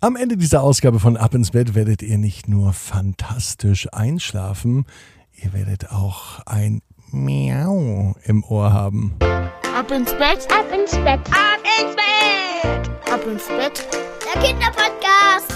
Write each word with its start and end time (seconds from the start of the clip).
Am 0.00 0.14
Ende 0.14 0.36
dieser 0.36 0.62
Ausgabe 0.62 1.00
von 1.00 1.16
Ab 1.16 1.34
ins 1.34 1.52
Bett 1.52 1.74
werdet 1.74 2.02
ihr 2.02 2.18
nicht 2.18 2.48
nur 2.48 2.74
fantastisch 2.74 3.88
einschlafen, 3.94 4.84
ihr 5.32 5.54
werdet 5.54 5.90
auch 5.90 6.40
ein 6.44 6.82
Miau 7.12 8.14
im 8.24 8.44
Ohr 8.44 8.74
haben. 8.74 9.14
Ab 9.22 9.90
ins 9.90 10.12
Bett, 10.12 10.46
Ab 10.52 10.66
ins 10.70 10.90
Bett, 10.92 11.20
ab 11.30 11.62
ins 11.80 11.96
Bett, 11.96 12.90
ab 13.10 13.26
ins 13.26 13.48
Bett. 13.48 13.88
der 14.34 14.42
Kinderpodcast. 14.42 15.54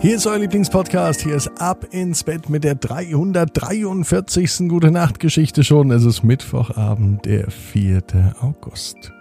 Hier 0.00 0.16
ist 0.16 0.26
euer 0.26 0.38
Lieblingspodcast. 0.38 1.20
Hier 1.20 1.36
ist 1.36 1.48
Ab 1.60 1.84
ins 1.90 2.24
Bett 2.24 2.48
mit 2.48 2.64
der 2.64 2.74
343. 2.74 4.68
Gute 4.70 4.90
Nacht 4.90 5.20
Geschichte 5.20 5.62
schon. 5.62 5.90
Es 5.90 6.04
ist 6.06 6.22
Mittwochabend, 6.22 7.26
der 7.26 7.50
4. 7.50 8.34
August. 8.40 9.12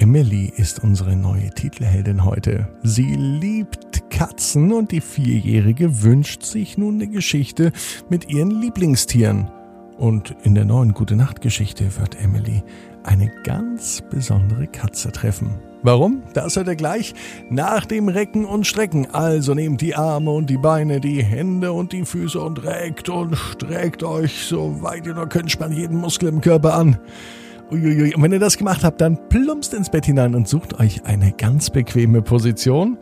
Emily 0.00 0.50
ist 0.56 0.82
unsere 0.82 1.14
neue 1.14 1.50
Titelheldin 1.50 2.24
heute. 2.24 2.66
Sie 2.82 3.14
liebt 3.14 4.08
Katzen 4.08 4.72
und 4.72 4.92
die 4.92 5.02
Vierjährige 5.02 6.02
wünscht 6.02 6.42
sich 6.42 6.78
nun 6.78 6.94
eine 6.94 7.08
Geschichte 7.08 7.70
mit 8.08 8.30
ihren 8.30 8.50
Lieblingstieren. 8.50 9.50
Und 9.98 10.34
in 10.42 10.54
der 10.54 10.64
neuen 10.64 10.94
Gute 10.94 11.16
Nacht 11.16 11.42
Geschichte 11.42 11.98
wird 11.98 12.18
Emily 12.18 12.62
eine 13.04 13.30
ganz 13.44 14.02
besondere 14.10 14.68
Katze 14.68 15.12
treffen. 15.12 15.58
Warum? 15.82 16.22
Das 16.32 16.56
hört 16.56 16.68
ihr 16.68 16.76
gleich 16.76 17.12
nach 17.50 17.84
dem 17.84 18.08
Recken 18.08 18.46
und 18.46 18.66
Strecken. 18.66 19.06
Also 19.12 19.52
nehmt 19.52 19.82
die 19.82 19.96
Arme 19.96 20.30
und 20.30 20.48
die 20.48 20.56
Beine, 20.56 21.00
die 21.00 21.22
Hände 21.22 21.72
und 21.72 21.92
die 21.92 22.06
Füße 22.06 22.40
und 22.40 22.64
reckt 22.64 23.10
und 23.10 23.36
streckt 23.36 24.02
euch 24.02 24.46
so 24.46 24.80
weit 24.80 25.06
ihr 25.06 25.12
nur 25.12 25.28
könnt, 25.28 25.50
spannt 25.50 25.76
jeden 25.76 25.98
Muskel 25.98 26.30
im 26.30 26.40
Körper 26.40 26.72
an. 26.72 26.96
Uiuiui. 27.70 28.14
Und 28.14 28.22
wenn 28.22 28.32
ihr 28.32 28.38
das 28.38 28.58
gemacht 28.58 28.84
habt, 28.84 29.00
dann 29.00 29.18
plumpst 29.28 29.74
ins 29.74 29.90
Bett 29.90 30.06
hinein 30.06 30.34
und 30.34 30.48
sucht 30.48 30.78
euch 30.80 31.04
eine 31.04 31.32
ganz 31.32 31.70
bequeme 31.70 32.22
Position. 32.22 32.98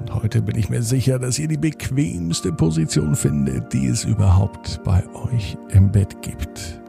Und 0.00 0.14
heute 0.14 0.42
bin 0.42 0.56
ich 0.56 0.70
mir 0.70 0.82
sicher, 0.82 1.18
dass 1.18 1.38
ihr 1.38 1.48
die 1.48 1.58
bequemste 1.58 2.52
Position 2.52 3.14
findet, 3.14 3.72
die 3.72 3.86
es 3.86 4.04
überhaupt 4.04 4.80
bei 4.84 5.02
euch 5.14 5.58
im 5.70 5.92
Bett 5.92 6.22
gibt. 6.22 6.80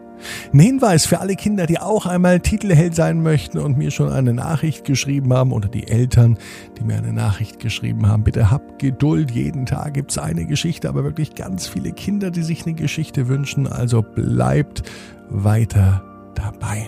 Ein 0.54 0.60
Hinweis 0.60 1.06
für 1.06 1.20
alle 1.20 1.36
Kinder, 1.36 1.66
die 1.66 1.80
auch 1.80 2.06
einmal 2.06 2.40
Titelheld 2.40 2.96
sein 2.96 3.24
möchten 3.24 3.58
und 3.58 3.78
mir 3.78 3.92
schon 3.92 4.10
eine 4.10 4.34
Nachricht 4.34 4.86
geschrieben 4.86 5.34
haben 5.34 5.52
oder 5.52 5.68
die 5.68 5.88
Eltern, 5.88 6.38
die 6.78 6.84
mir 6.84 6.98
eine 6.98 7.14
Nachricht 7.14 7.60
geschrieben 7.60 8.08
haben. 8.08 8.24
Bitte 8.24 8.52
habt 8.52 8.80
Geduld, 8.80 9.32
jeden 9.32 9.66
Tag 9.66 9.96
gibt's 9.96 10.18
eine 10.18 10.46
Geschichte, 10.46 10.90
aber 10.90 11.04
wirklich 11.04 11.36
ganz 11.36 11.68
viele 11.68 11.92
Kinder, 11.92 12.32
die 12.32 12.44
sich 12.44 12.66
eine 12.66 12.76
Geschichte 12.76 13.28
wünschen. 13.28 13.68
Also 13.68 14.02
bleibt 14.02 14.84
weiter 15.30 16.04
dabei. 16.36 16.88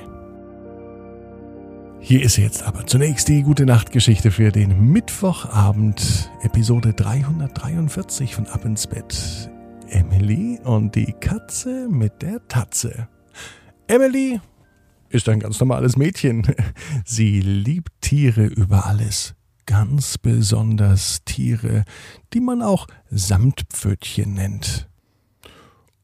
Hier 2.05 2.21
ist 2.21 2.35
jetzt 2.35 2.63
aber 2.63 2.85
zunächst 2.85 3.29
die 3.29 3.43
gute 3.43 3.65
Nachtgeschichte 3.65 4.29
für 4.29 4.51
den 4.51 4.91
Mittwochabend, 4.91 6.29
Episode 6.41 6.93
343 6.93 8.35
von 8.35 8.45
Ab 8.47 8.65
ins 8.65 8.87
Bett. 8.87 9.49
Emily 9.87 10.59
und 10.65 10.95
die 10.95 11.13
Katze 11.21 11.87
mit 11.89 12.21
der 12.21 12.45
Tatze. 12.49 13.07
Emily 13.87 14.41
ist 15.07 15.29
ein 15.29 15.39
ganz 15.39 15.61
normales 15.61 15.95
Mädchen. 15.95 16.45
Sie 17.05 17.39
liebt 17.39 17.93
Tiere 18.01 18.47
über 18.47 18.85
alles. 18.85 19.33
Ganz 19.65 20.17
besonders 20.17 21.23
Tiere, 21.23 21.85
die 22.33 22.41
man 22.41 22.61
auch 22.61 22.85
Samtpfötchen 23.11 24.33
nennt. 24.33 24.89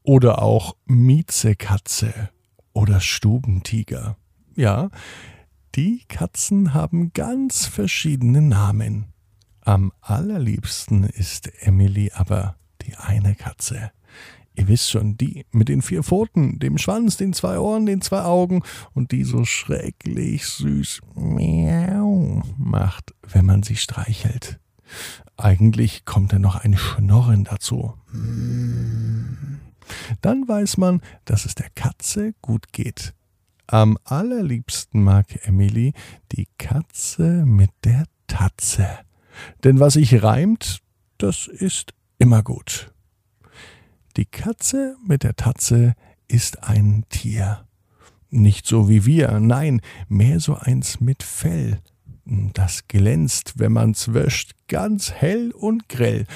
Oder 0.02 0.40
auch 0.40 0.76
Miezekatze 0.86 2.30
oder 2.72 3.00
Stubentiger. 3.00 4.16
Ja, 4.56 4.88
die 5.76 6.02
Katzen 6.08 6.74
haben 6.74 7.12
ganz 7.12 7.66
verschiedene 7.66 8.42
Namen. 8.42 9.06
Am 9.60 9.92
allerliebsten 10.00 11.04
ist 11.04 11.50
Emily 11.62 12.10
aber 12.12 12.56
die 12.82 12.96
eine 12.96 13.34
Katze. 13.34 13.92
Ihr 14.54 14.66
wisst 14.66 14.90
schon, 14.90 15.16
die 15.16 15.46
mit 15.52 15.68
den 15.68 15.80
vier 15.80 16.02
Pfoten, 16.02 16.58
dem 16.58 16.76
Schwanz, 16.76 17.16
den 17.16 17.32
zwei 17.32 17.58
Ohren, 17.58 17.86
den 17.86 18.00
zwei 18.00 18.22
Augen 18.22 18.62
und 18.94 19.12
die 19.12 19.22
so 19.22 19.44
schrecklich 19.44 20.46
süß 20.46 21.02
Miau 21.14 22.42
macht, 22.58 23.14
wenn 23.28 23.46
man 23.46 23.62
sie 23.62 23.76
streichelt. 23.76 24.58
Eigentlich 25.36 26.04
kommt 26.04 26.32
dann 26.32 26.42
noch 26.42 26.56
ein 26.56 26.76
Schnorren 26.76 27.44
dazu. 27.44 27.94
Dann 30.20 30.48
weiß 30.48 30.78
man, 30.78 31.00
dass 31.24 31.44
es 31.44 31.54
der 31.54 31.70
Katze 31.70 32.34
gut 32.42 32.72
geht. 32.72 33.14
Am 33.72 33.98
allerliebsten 34.02 35.00
mag 35.00 35.46
Emily 35.46 35.92
die 36.32 36.48
Katze 36.58 37.44
mit 37.46 37.70
der 37.84 38.06
Tatze. 38.26 38.88
Denn 39.62 39.78
was 39.78 39.92
sich 39.92 40.24
reimt, 40.24 40.80
das 41.18 41.46
ist 41.46 41.94
immer 42.18 42.42
gut. 42.42 42.92
Die 44.16 44.24
Katze 44.24 44.96
mit 45.06 45.22
der 45.22 45.36
Tatze 45.36 45.94
ist 46.26 46.64
ein 46.64 47.04
Tier. 47.10 47.64
Nicht 48.28 48.66
so 48.66 48.88
wie 48.88 49.06
wir, 49.06 49.38
nein, 49.38 49.82
mehr 50.08 50.40
so 50.40 50.56
eins 50.56 50.98
mit 50.98 51.22
Fell. 51.22 51.78
Das 52.24 52.88
glänzt, 52.88 53.60
wenn 53.60 53.74
man's 53.74 54.12
wäscht, 54.12 54.54
ganz 54.66 55.12
hell 55.12 55.52
und 55.52 55.88
grell. 55.88 56.26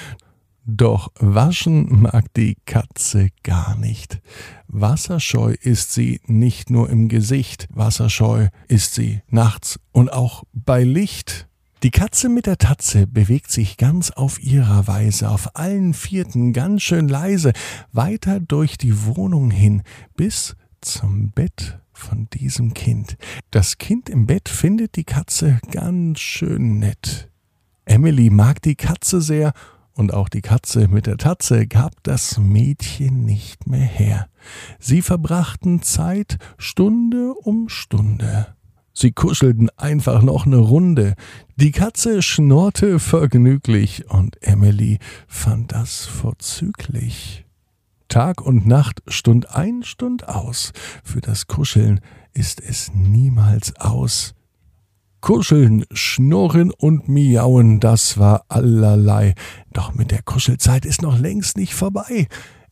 Doch 0.67 1.11
waschen 1.19 2.01
mag 2.01 2.33
die 2.33 2.57
Katze 2.65 3.29
gar 3.43 3.75
nicht. 3.75 4.19
Wasserscheu 4.67 5.53
ist 5.61 5.93
sie 5.93 6.19
nicht 6.25 6.71
nur 6.71 6.89
im 6.89 7.07
Gesicht, 7.07 7.67
wasserscheu 7.69 8.47
ist 8.67 8.95
sie 8.95 9.21
nachts 9.29 9.79
und 9.91 10.11
auch 10.11 10.43
bei 10.53 10.83
Licht. 10.83 11.47
Die 11.83 11.91
Katze 11.91 12.29
mit 12.29 12.47
der 12.47 12.57
Tatze 12.57 13.05
bewegt 13.05 13.51
sich 13.51 13.77
ganz 13.77 14.09
auf 14.09 14.41
ihrer 14.41 14.87
Weise, 14.87 15.29
auf 15.29 15.55
allen 15.55 15.93
Vierten, 15.93 16.51
ganz 16.51 16.81
schön 16.81 17.07
leise, 17.07 17.53
weiter 17.91 18.39
durch 18.39 18.79
die 18.79 19.05
Wohnung 19.05 19.51
hin, 19.51 19.83
bis 20.15 20.55
zum 20.81 21.29
Bett 21.29 21.79
von 21.93 22.27
diesem 22.33 22.73
Kind. 22.73 23.17
Das 23.51 23.77
Kind 23.77 24.09
im 24.09 24.25
Bett 24.25 24.49
findet 24.49 24.95
die 24.95 25.03
Katze 25.03 25.59
ganz 25.69 26.21
schön 26.21 26.79
nett. 26.79 27.29
Emily 27.85 28.31
mag 28.31 28.63
die 28.63 28.75
Katze 28.75 29.21
sehr 29.21 29.53
und 29.95 30.13
auch 30.13 30.29
die 30.29 30.41
Katze 30.41 30.87
mit 30.87 31.07
der 31.07 31.17
Tatze 31.17 31.67
gab 31.67 32.03
das 32.03 32.37
Mädchen 32.37 33.23
nicht 33.23 33.65
mehr 33.65 33.85
her. 33.85 34.27
Sie 34.77 35.01
verbrachten 35.01 35.81
Zeit 35.81 36.37
Stunde 36.57 37.33
um 37.33 37.69
Stunde. 37.69 38.55
Sie 38.93 39.11
kuschelten 39.11 39.69
einfach 39.77 40.21
noch 40.21 40.45
eine 40.45 40.57
Runde. 40.57 41.15
Die 41.55 41.71
Katze 41.71 42.21
schnorrte 42.21 42.99
vergnüglich 42.99 44.09
und 44.09 44.41
Emily 44.41 44.99
fand 45.27 45.71
das 45.73 46.05
vorzüglich. 46.05 47.45
Tag 48.07 48.41
und 48.41 48.65
Nacht, 48.65 49.01
Stund 49.07 49.53
ein, 49.53 49.83
Stund 49.83 50.29
aus. 50.29 50.71
Für 51.03 51.19
das 51.21 51.47
Kuscheln 51.47 51.99
ist 52.33 52.61
es 52.61 52.93
niemals 52.93 53.75
aus. 53.77 54.35
Kuscheln, 55.25 55.85
Schnurren 55.91 56.69
und 56.69 57.09
Miauen, 57.09 57.79
das 57.79 58.19
war 58.19 58.45
allerlei. 58.47 59.33
Doch 59.73 59.95
mit 59.95 60.11
der 60.11 60.21
Kuschelzeit 60.21 60.85
ist 60.85 61.01
noch 61.01 61.17
längst 61.17 61.57
nicht 61.57 61.73
vorbei. 61.73 62.27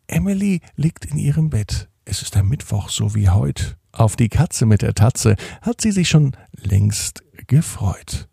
Emily 0.06 0.62
liegt 0.76 1.06
in 1.06 1.18
ihrem 1.18 1.50
Bett. 1.50 1.90
Es 2.06 2.22
ist 2.22 2.38
ein 2.38 2.48
Mittwoch, 2.48 2.90
so 2.90 3.16
wie 3.16 3.28
heut. 3.28 3.76
Auf 3.92 4.16
die 4.16 4.30
Katze 4.30 4.68
mit 4.68 4.84
der 4.84 4.94
Tatze 4.94 5.36
hat 5.64 5.82
sie 5.82 5.92
sich 5.92 6.10
schon 6.10 6.38
längst 6.52 7.24
gefreut. 7.48 8.30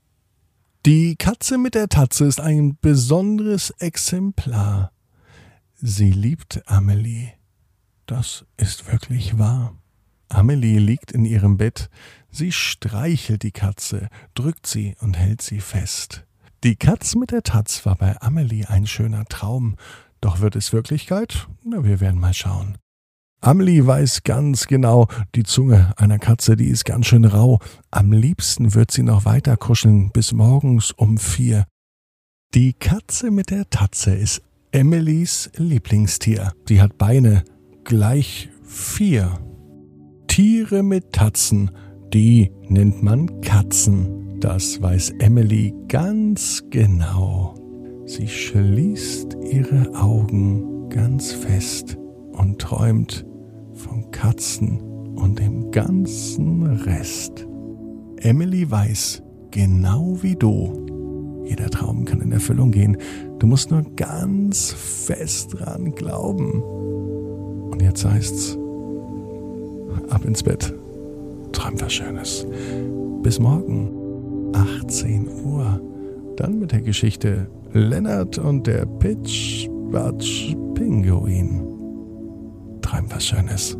Die 0.84 1.16
Katze 1.16 1.56
mit 1.56 1.74
der 1.74 1.88
Tatze 1.88 2.26
ist 2.26 2.42
ein 2.42 2.76
besonderes 2.78 3.70
Exemplar. 3.78 4.92
Sie 5.76 6.10
liebt 6.10 6.60
Amelie. 6.66 7.32
Das 8.04 8.44
ist 8.58 8.92
wirklich 8.92 9.38
wahr. 9.38 9.80
Amelie 10.30 10.78
liegt 10.78 11.12
in 11.12 11.24
ihrem 11.24 11.56
Bett, 11.56 11.90
sie 12.30 12.52
streichelt 12.52 13.42
die 13.42 13.50
Katze, 13.50 14.08
drückt 14.34 14.66
sie 14.66 14.94
und 15.00 15.18
hält 15.18 15.42
sie 15.42 15.60
fest. 15.60 16.24
Die 16.64 16.76
Katz 16.76 17.14
mit 17.14 17.30
der 17.30 17.42
Tatz 17.42 17.84
war 17.84 17.96
bei 17.96 18.20
Amelie 18.20 18.66
ein 18.68 18.86
schöner 18.86 19.24
Traum, 19.26 19.76
doch 20.20 20.40
wird 20.40 20.56
es 20.56 20.72
Wirklichkeit? 20.72 21.48
Na, 21.64 21.84
wir 21.84 22.00
werden 22.00 22.20
mal 22.20 22.34
schauen. 22.34 22.76
Amelie 23.42 23.86
weiß 23.86 24.22
ganz 24.24 24.66
genau, 24.66 25.08
die 25.34 25.44
Zunge 25.44 25.94
einer 25.96 26.18
Katze, 26.18 26.56
die 26.56 26.66
ist 26.66 26.84
ganz 26.84 27.06
schön 27.06 27.24
rau. 27.24 27.58
Am 27.90 28.12
liebsten 28.12 28.74
wird 28.74 28.90
sie 28.90 29.02
noch 29.02 29.24
weiter 29.24 29.56
kuscheln 29.56 30.10
bis 30.10 30.32
morgens 30.32 30.90
um 30.92 31.16
vier. 31.16 31.66
Die 32.54 32.74
Katze 32.74 33.30
mit 33.30 33.50
der 33.50 33.70
Tatze 33.70 34.14
ist 34.14 34.42
Emilys 34.72 35.50
Lieblingstier. 35.56 36.52
Sie 36.68 36.82
hat 36.82 36.98
Beine 36.98 37.44
gleich 37.84 38.50
vier. 38.62 39.38
Tiere 40.40 40.82
mit 40.82 41.12
Tatzen, 41.12 41.70
die 42.14 42.50
nennt 42.66 43.02
man 43.02 43.42
Katzen. 43.42 44.38
Das 44.40 44.80
weiß 44.80 45.10
Emily 45.18 45.74
ganz 45.86 46.64
genau. 46.70 47.54
Sie 48.06 48.26
schließt 48.26 49.36
ihre 49.44 49.94
Augen 49.94 50.88
ganz 50.88 51.30
fest 51.30 51.98
und 52.32 52.58
träumt 52.58 53.26
von 53.74 54.10
Katzen 54.12 54.80
und 55.14 55.38
dem 55.38 55.70
ganzen 55.72 56.62
Rest. 56.62 57.46
Emily 58.22 58.70
weiß, 58.70 59.22
genau 59.50 60.16
wie 60.22 60.36
du. 60.36 61.42
Jeder 61.44 61.68
Traum 61.68 62.06
kann 62.06 62.22
in 62.22 62.32
Erfüllung 62.32 62.70
gehen. 62.70 62.96
Du 63.40 63.46
musst 63.46 63.70
nur 63.70 63.82
ganz 63.94 64.72
fest 64.72 65.58
dran 65.58 65.94
glauben. 65.94 66.62
Und 66.62 67.82
jetzt 67.82 68.06
heißt's, 68.06 68.56
ab 70.10 70.24
ins 70.24 70.42
Bett. 70.42 70.72
Träum 71.52 71.80
was 71.80 71.92
Schönes. 71.92 72.46
Bis 73.22 73.38
morgen, 73.38 73.90
18 74.52 75.28
Uhr. 75.44 75.80
Dann 76.36 76.58
mit 76.58 76.72
der 76.72 76.82
Geschichte 76.82 77.46
Lennart 77.72 78.38
und 78.38 78.66
der 78.66 78.86
Pitch 78.86 79.68
Batsch 79.90 80.54
Pinguin. 80.74 81.62
Träum 82.82 83.06
was 83.10 83.26
Schönes. 83.26 83.76